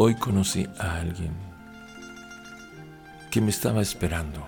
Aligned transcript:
Hoy 0.00 0.14
conocí 0.14 0.64
a 0.78 0.94
alguien 1.00 1.34
que 3.32 3.40
me 3.40 3.50
estaba 3.50 3.82
esperando, 3.82 4.46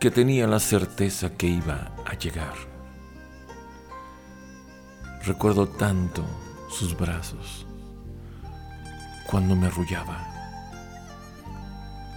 que 0.00 0.10
tenía 0.10 0.46
la 0.46 0.58
certeza 0.58 1.36
que 1.36 1.48
iba 1.48 1.92
a 2.06 2.14
llegar. 2.14 2.54
Recuerdo 5.26 5.68
tanto 5.68 6.24
sus 6.70 6.96
brazos 6.96 7.66
cuando 9.30 9.54
me 9.54 9.66
arrullaba, 9.66 10.16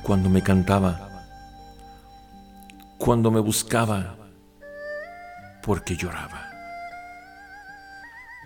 cuando 0.04 0.30
me 0.30 0.42
cantaba, 0.42 1.28
cuando 2.98 3.30
me 3.30 3.42
buscaba 3.42 4.16
porque 5.62 5.98
lloraba. 5.98 6.50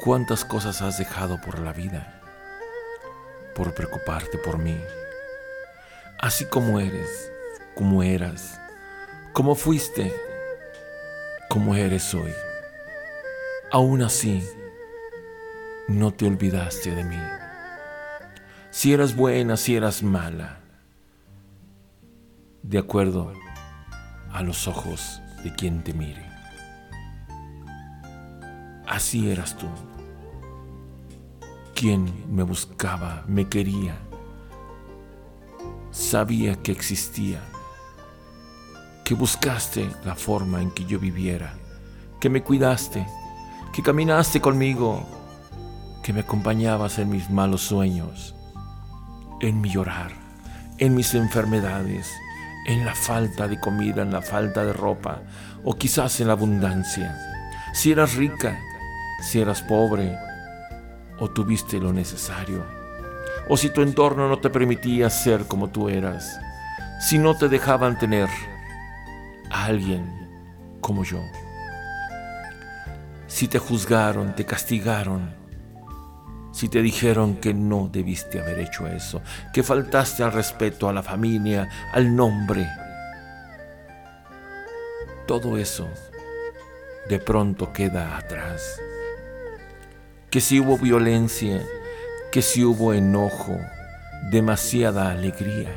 ¿Cuántas 0.04 0.44
cosas 0.44 0.82
has 0.82 0.98
dejado 0.98 1.40
por 1.40 1.60
la 1.60 1.72
vida? 1.72 2.19
Por 3.60 3.74
preocuparte 3.74 4.38
por 4.38 4.58
mí. 4.58 4.82
Así 6.18 6.46
como 6.46 6.80
eres, 6.80 7.30
como 7.76 8.04
eras, 8.04 8.58
como 9.34 9.54
fuiste, 9.54 10.16
como 11.50 11.76
eres 11.76 12.14
hoy. 12.14 12.32
Aún 13.70 14.02
así, 14.02 14.48
no 15.90 16.14
te 16.14 16.26
olvidaste 16.26 16.96
de 16.96 17.04
mí. 17.04 17.20
Si 18.70 18.94
eras 18.94 19.14
buena, 19.14 19.58
si 19.58 19.76
eras 19.76 20.04
mala, 20.04 20.60
de 22.64 22.78
acuerdo 22.78 23.34
a 24.32 24.42
los 24.42 24.70
ojos 24.70 25.22
de 25.44 25.54
quien 25.54 25.84
te 25.84 25.92
mire. 25.92 26.26
Así 28.88 29.30
eras 29.30 29.58
tú 29.58 29.68
quien 31.80 32.26
me 32.30 32.44
buscaba, 32.44 33.24
me 33.26 33.48
quería, 33.48 33.96
sabía 35.92 36.58
que 36.58 36.74
existía, 36.74 37.40
que 39.06 39.14
buscaste 39.14 39.90
la 40.04 40.14
forma 40.14 40.62
en 40.62 40.72
que 40.72 40.84
yo 40.84 41.00
viviera, 41.00 41.54
que 42.20 42.30
me 42.30 42.44
cuidaste, 42.44 43.08
que 43.72 43.82
caminaste 43.82 44.42
conmigo, 44.42 45.08
que 46.04 46.12
me 46.12 46.20
acompañabas 46.20 47.00
en 47.00 47.12
mis 47.12 47.30
malos 47.30 47.62
sueños, 47.62 48.36
en 49.40 49.62
mi 49.62 49.70
llorar, 49.70 50.12
en 50.80 50.94
mis 50.96 51.14
enfermedades, 51.14 52.12
en 52.68 52.84
la 52.84 52.94
falta 52.94 53.48
de 53.48 53.58
comida, 53.58 54.02
en 54.02 54.12
la 54.12 54.22
falta 54.22 54.66
de 54.66 54.74
ropa, 54.74 55.22
o 55.64 55.78
quizás 55.78 56.20
en 56.20 56.28
la 56.28 56.34
abundancia. 56.34 57.18
Si 57.72 57.94
eras 57.94 58.16
rica, 58.16 58.60
si 59.22 59.40
eras 59.40 59.62
pobre, 59.62 60.18
o 61.20 61.30
tuviste 61.30 61.80
lo 61.80 61.94
necesario, 61.94 62.64
o 63.48 63.58
si 63.58 63.70
tu 63.70 63.82
entorno 63.82 64.28
no 64.30 64.40
te 64.40 64.50
permitía 64.50 65.10
ser 65.10 65.46
como 65.46 65.70
tú 65.70 65.90
eras, 65.90 66.40
si 67.02 67.18
no 67.18 67.36
te 67.36 67.50
dejaban 67.50 67.98
tener 67.98 68.30
a 69.50 69.66
alguien 69.66 70.30
como 70.82 71.04
yo, 71.04 71.20
si 73.28 73.48
te 73.48 73.60
juzgaron, 73.60 74.36
te 74.36 74.46
castigaron, 74.46 75.36
si 76.52 76.70
te 76.70 76.82
dijeron 76.82 77.36
que 77.36 77.54
no 77.54 77.90
debiste 77.92 78.40
haber 78.40 78.60
hecho 78.60 78.88
eso, 78.88 79.22
que 79.54 79.64
faltaste 79.64 80.24
al 80.24 80.34
respeto 80.34 80.90
a 80.90 80.94
la 80.94 81.04
familia, 81.04 81.70
al 81.94 82.16
nombre, 82.16 82.68
todo 85.28 85.58
eso 85.58 85.88
de 87.08 87.20
pronto 87.20 87.72
queda 87.72 88.18
atrás 88.18 88.80
que 90.30 90.42
si 90.42 90.60
hubo 90.60 90.78
violencia, 90.78 91.66
que 92.32 92.44
si 92.44 92.64
hubo 92.64 92.94
enojo, 92.94 93.58
demasiada 94.30 95.12
alegría, 95.12 95.76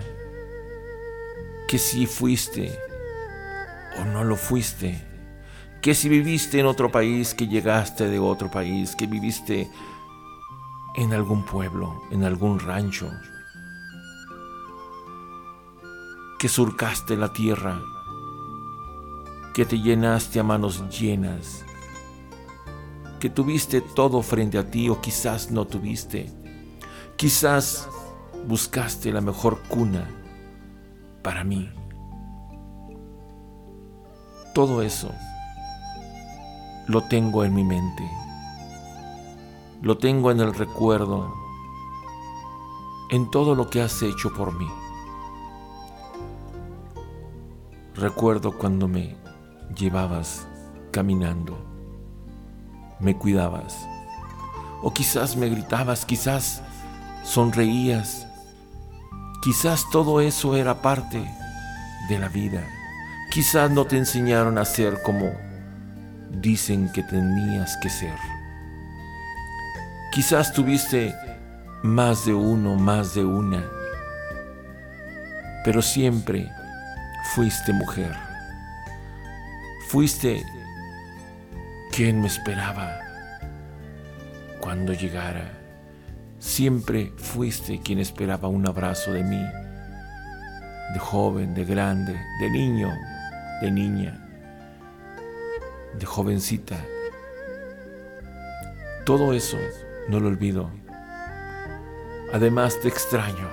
que 1.69 1.79
si 1.79 2.07
fuiste 2.07 2.79
o 3.99 4.05
no 4.05 4.25
lo 4.25 4.37
fuiste, 4.37 5.03
que 5.81 5.95
si 5.95 6.11
viviste 6.11 6.61
en 6.61 6.67
otro 6.67 6.93
país, 6.93 7.33
que 7.35 7.49
llegaste 7.49 8.09
de 8.09 8.19
otro 8.19 8.51
país, 8.51 8.95
que 8.95 9.07
viviste 9.07 9.71
en 10.97 11.15
algún 11.15 11.47
pueblo, 11.47 12.03
en 12.11 12.23
algún 12.23 12.61
rancho, 12.61 13.11
que 16.39 16.49
surcaste 16.49 17.17
la 17.17 17.33
tierra, 17.33 17.81
que 19.55 19.65
te 19.65 19.81
llenaste 19.81 20.41
a 20.41 20.43
manos 20.43 20.85
llenas 20.91 21.65
que 23.23 23.31
tuviste 23.31 23.81
todo 23.81 24.21
frente 24.21 24.59
a 24.59 24.69
ti 24.69 24.89
o 24.89 25.01
quizás 25.01 25.53
no 25.53 25.65
tuviste. 25.65 26.29
Quizás 27.15 27.89
buscaste 28.49 29.13
la 29.13 29.21
mejor 29.21 29.63
cuna 29.69 30.11
para 31.23 31.45
mí. 31.45 31.71
Todo 34.53 34.83
eso 34.83 35.13
lo 36.89 37.03
tengo 37.03 37.45
en 37.45 37.55
mi 37.55 37.63
mente. 37.63 38.03
Lo 39.83 39.99
tengo 39.99 40.33
en 40.33 40.41
el 40.41 40.53
recuerdo, 40.53 41.33
en 43.09 43.31
todo 43.31 43.55
lo 43.55 43.71
que 43.71 43.83
has 43.83 44.03
hecho 44.03 44.33
por 44.33 44.53
mí. 44.59 44.67
Recuerdo 47.95 48.59
cuando 48.59 48.89
me 48.89 49.15
llevabas 49.77 50.49
caminando 50.91 51.72
me 53.03 53.17
cuidabas. 53.17 53.87
O 54.81 54.93
quizás 54.93 55.37
me 55.37 55.49
gritabas, 55.49 56.07
quizás 56.07 56.63
sonreías. 57.25 58.27
Quizás 59.43 59.85
todo 59.91 60.21
eso 60.21 60.57
era 60.57 60.81
parte 60.81 61.29
de 62.09 62.19
la 62.19 62.29
vida. 62.29 62.65
Quizás 63.31 63.71
no 63.71 63.85
te 63.85 63.99
enseñaron 63.99 64.57
a 64.57 64.65
ser 64.65 65.03
como 65.03 65.33
dicen 66.31 66.91
que 66.93 67.03
tenías 67.03 67.77
que 67.79 67.91
ser. 67.91 68.17
Quizás 70.13 70.53
tuviste 70.53 71.15
más 71.83 72.25
de 72.25 72.35
uno, 72.35 72.77
más 72.77 73.15
de 73.15 73.25
una, 73.25 73.65
pero 75.65 75.83
siempre 75.83 76.49
fuiste 77.35 77.73
mujer. 77.73 78.15
Fuiste 79.89 80.45
¿Quién 81.95 82.23
me 82.23 82.27
esperaba 82.27 83.01
cuando 84.61 84.95
llegara? 84.95 85.53
Siempre 86.39 87.13
fuiste 87.19 87.83
quien 87.83 87.99
esperaba 87.99 88.49
un 88.49 88.67
abrazo 88.67 89.13
de 89.13 89.23
mí, 89.23 89.45
de 90.95 90.99
joven, 90.99 91.53
de 91.53 91.67
grande, 91.67 92.19
de 92.41 92.51
niño, 92.51 92.91
de 93.61 93.71
niña, 93.71 94.27
de 95.99 96.07
jovencita. 96.07 96.83
Todo 99.05 99.35
eso 99.35 99.59
no 100.09 100.19
lo 100.19 100.29
olvido. 100.29 100.71
Además 102.33 102.81
te 102.81 102.89
extraño, 102.89 103.51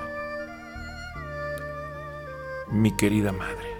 mi 2.72 2.96
querida 2.96 3.34
madre. 3.34 3.79